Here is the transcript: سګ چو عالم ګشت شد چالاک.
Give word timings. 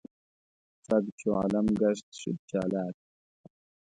سګ 0.85 1.03
چو 1.19 1.29
عالم 1.39 1.67
ګشت 1.81 2.07
شد 2.19 2.37
چالاک. 2.49 2.95